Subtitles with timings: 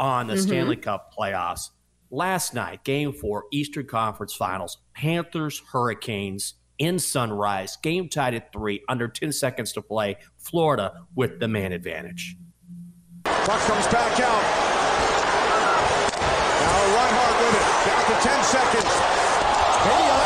[0.00, 0.42] on the mm-hmm.
[0.42, 1.70] Stanley Cup playoffs.
[2.10, 8.82] Last night, game four, Eastern Conference Finals, Panthers, Hurricanes in Sunrise, game tied at three,
[8.88, 10.16] under 10 seconds to play.
[10.38, 12.36] Florida with the man advantage.
[13.24, 14.42] Puck comes back out.
[16.58, 18.94] Now Reinhart with it, down to 10 seconds.
[19.84, 20.19] Hey,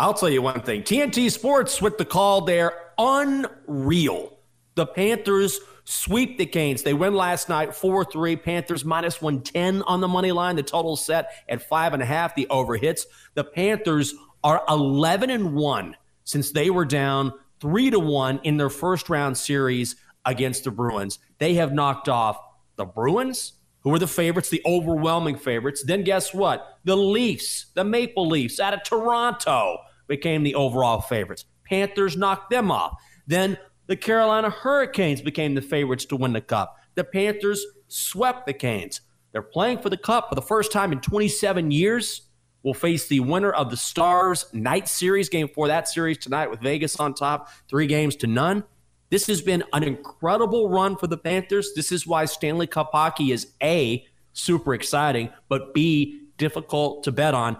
[0.00, 4.38] I'll tell you one thing TNT Sports with the call there, unreal.
[4.74, 6.82] The Panthers sweep the Canes.
[6.82, 8.36] They win last night 4 3.
[8.36, 10.56] Panthers minus 110 on the money line.
[10.56, 12.34] The total set at 5.5.
[12.34, 13.04] The over hits.
[13.34, 18.70] The Panthers are 11 and 1 since they were down 3 to 1 in their
[18.70, 21.18] first round series against the Bruins.
[21.36, 22.40] They have knocked off
[22.76, 25.84] the Bruins, who were the favorites, the overwhelming favorites.
[25.84, 26.78] Then guess what?
[26.84, 31.46] The Leafs, the Maple Leafs out of Toronto became the overall favorites.
[31.64, 33.00] Panthers knocked them off.
[33.26, 33.56] Then
[33.86, 36.76] the Carolina Hurricanes became the favorites to win the cup.
[36.96, 39.00] The Panthers swept the Canes.
[39.32, 42.22] They're playing for the cup for the first time in 27 years.
[42.62, 46.60] We'll face the winner of the Stars Knights Series, game four that series tonight with
[46.60, 48.64] Vegas on top, three games to none.
[49.08, 51.72] This has been an incredible run for the Panthers.
[51.74, 57.34] This is why Stanley Cup hockey is A, super exciting, but B, difficult to bet
[57.34, 57.56] on.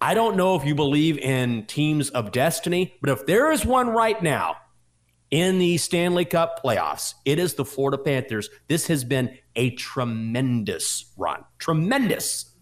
[0.00, 3.88] I don't know if you believe in teams of destiny, but if there is one
[3.88, 4.56] right now
[5.30, 8.50] in the Stanley Cup playoffs, it is the Florida Panthers.
[8.68, 11.44] This has been a tremendous run.
[11.58, 12.52] Tremendous.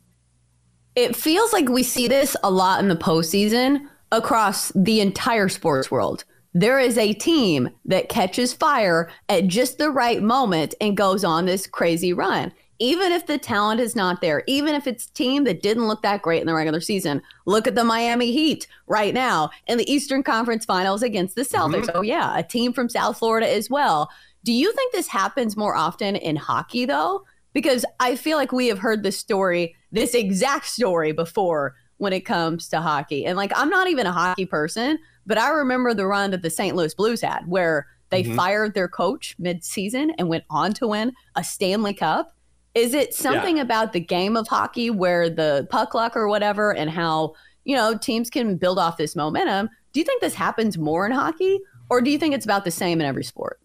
[0.95, 5.91] It feels like we see this a lot in the postseason across the entire sports
[5.91, 6.25] world.
[6.53, 11.47] There is a team that catches fire at just the right moment and goes on
[11.47, 15.63] this crazy run even if the talent is not there, even if it's team that
[15.63, 19.51] didn't look that great in the regular season, look at the Miami Heat right now
[19.67, 21.87] in the Eastern Conference Finals against the Celtics.
[21.87, 21.99] Mm-hmm.
[21.99, 24.11] Oh, yeah, a team from South Florida as well.
[24.43, 27.25] Do you think this happens more often in hockey, though?
[27.53, 32.23] Because I feel like we have heard this story, this exact story before when it
[32.23, 33.25] comes to hockey.
[33.25, 36.51] And like, I'm not even a hockey person, but I remember the run that the
[36.51, 36.75] St.
[36.75, 38.37] Louis Blues had where they mm-hmm.
[38.37, 42.35] fired their coach mid-season and went on to win a Stanley Cup
[42.75, 43.63] is it something yeah.
[43.63, 47.97] about the game of hockey where the puck luck or whatever and how, you know,
[47.97, 49.71] teams can build off this momentum?
[49.93, 52.71] Do you think this happens more in hockey or do you think it's about the
[52.71, 53.61] same in every sport?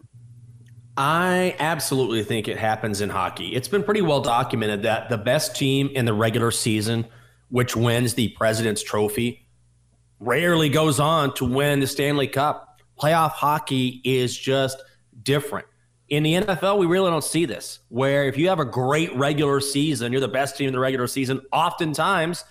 [0.96, 3.54] I absolutely think it happens in hockey.
[3.54, 7.06] It's been pretty well documented that the best team in the regular season,
[7.48, 9.46] which wins the President's Trophy,
[10.18, 12.80] rarely goes on to win the Stanley Cup.
[13.00, 14.82] Playoff hockey is just
[15.22, 15.66] different.
[16.10, 19.60] In the NFL, we really don't see this, where if you have a great regular
[19.60, 22.44] season, you're the best team in the regular season, oftentimes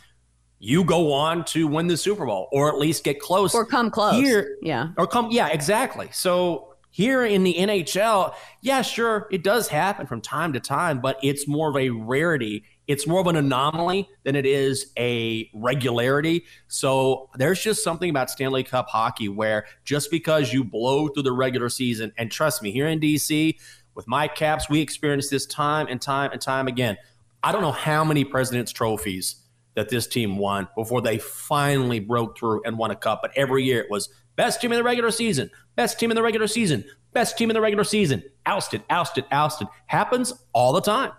[0.59, 3.53] you go on to win the Super Bowl or at least get close.
[3.53, 4.15] Or come close.
[4.15, 4.89] Here, yeah.
[4.97, 6.09] Or come, yeah, exactly.
[6.11, 11.17] So here in the NHL, yeah, sure, it does happen from time to time, but
[11.21, 16.43] it's more of a rarity it's more of an anomaly than it is a regularity.
[16.69, 21.31] So there's just something about Stanley Cup hockey where just because you blow through the
[21.31, 23.59] regular season, and trust me, here in DC
[23.93, 26.97] with my caps, we experience this time and time and time again.
[27.43, 29.35] I don't know how many President's trophies
[29.75, 33.19] that this team won before they finally broke through and won a cup.
[33.21, 36.23] But every year it was best team in the regular season, best team in the
[36.23, 36.83] regular season,
[37.13, 39.67] best team in the regular season, ousted, ousted, ousted.
[39.85, 41.11] Happens all the time.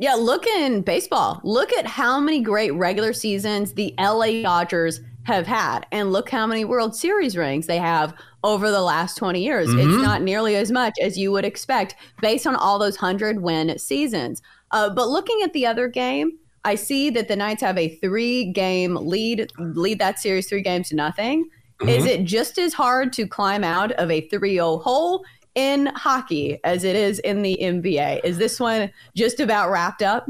[0.00, 1.42] Yeah, look in baseball.
[1.44, 5.86] Look at how many great regular seasons the LA Dodgers have had.
[5.92, 9.68] And look how many World Series rings they have over the last 20 years.
[9.68, 9.78] Mhm.
[9.78, 13.78] It's not nearly as much as you would expect based on all those 100 win
[13.78, 14.40] seasons.
[14.70, 16.32] Uh, but looking at the other game,
[16.64, 20.88] I see that the Knights have a three game lead, lead that series three games
[20.88, 21.44] to nothing.
[21.86, 25.24] Is it just as hard to climb out of a 3 0 hole
[25.54, 28.20] in hockey as it is in the NBA?
[28.24, 30.26] Is this one just about wrapped up?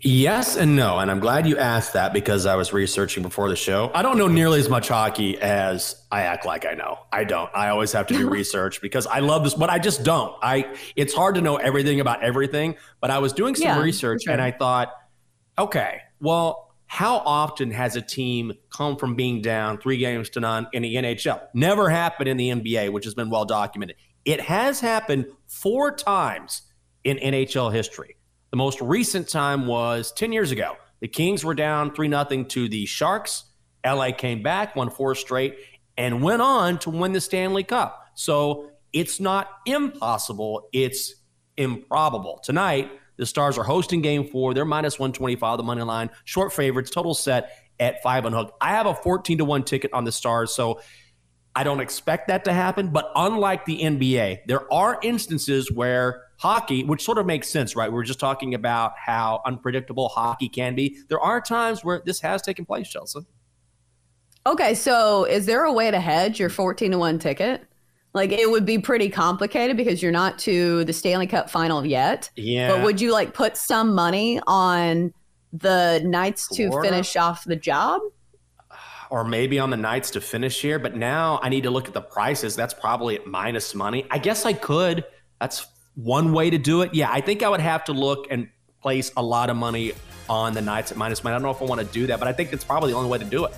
[0.00, 0.98] Yes and no.
[0.98, 3.90] And I'm glad you asked that because I was researching before the show.
[3.94, 6.98] I don't know nearly as much hockey as I act like I know.
[7.12, 7.50] I don't.
[7.54, 10.34] I always have to do research because I love this, but I just don't.
[10.42, 14.24] I it's hard to know everything about everything, but I was doing some Yeah, research
[14.24, 14.34] sure.
[14.34, 14.92] and I thought,
[15.58, 20.68] okay, well, how often has a team come from being down three games to none
[20.72, 21.40] in the NHL?
[21.54, 23.96] Never happened in the NBA, which has been well documented.
[24.24, 26.62] It has happened four times
[27.04, 28.16] in NHL history.
[28.50, 30.76] The most recent time was 10 years ago.
[31.00, 33.44] The Kings were down 3 0 to the Sharks.
[33.84, 35.56] LA came back, won four straight,
[35.96, 38.10] and went on to win the Stanley Cup.
[38.14, 41.14] So it's not impossible, it's
[41.56, 42.40] improbable.
[42.42, 44.54] Tonight, the Stars are hosting game four.
[44.54, 48.54] They're minus 125, the money line, short favorites, total set at five on hook.
[48.60, 50.54] I have a 14 to 1 ticket on the Stars.
[50.54, 50.80] So
[51.54, 52.88] I don't expect that to happen.
[52.88, 57.90] But unlike the NBA, there are instances where hockey, which sort of makes sense, right?
[57.90, 60.98] We were just talking about how unpredictable hockey can be.
[61.08, 63.20] There are times where this has taken place, Chelsea.
[64.46, 67.64] Okay, so is there a way to hedge your 14 to 1 ticket?
[68.16, 72.30] Like it would be pretty complicated because you're not to the Stanley Cup final yet.
[72.34, 72.70] Yeah.
[72.72, 75.12] But would you like put some money on
[75.52, 76.88] the Knights to Florida?
[76.90, 78.00] finish off the job?
[79.08, 80.80] or maybe on the Knights to finish here.
[80.80, 82.56] But now I need to look at the prices.
[82.56, 84.04] That's probably at minus money.
[84.10, 85.04] I guess I could.
[85.40, 85.64] That's
[85.94, 86.92] one way to do it.
[86.92, 88.48] Yeah, I think I would have to look and
[88.82, 89.92] place a lot of money
[90.28, 91.34] on the Knights at minus money.
[91.34, 92.96] I don't know if I want to do that, but I think that's probably the
[92.98, 93.54] only way to do it.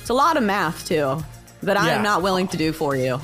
[0.00, 1.22] It's a lot of math too
[1.62, 1.96] that I Yeah.
[1.96, 3.20] am not willing to do for you.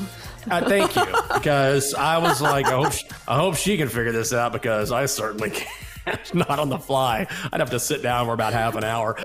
[0.50, 2.92] Uh, thank you, because I was like, I hope,
[3.26, 5.70] I hope she can figure this out because I certainly can't.
[6.34, 7.26] Not on the fly.
[7.52, 9.16] I'd have to sit down for about half an hour.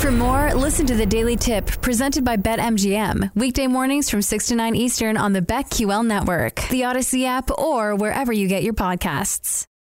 [0.00, 3.30] For more, listen to the Daily Tip presented by BetMGM.
[3.36, 7.94] Weekday mornings from 6 to 9 Eastern on the BetQL network, the Audacy app, or
[7.94, 9.66] wherever you get your podcasts.